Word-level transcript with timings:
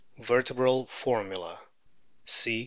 Vertebral 0.17 0.87
formula: 0.87 1.59
C. 2.25 2.59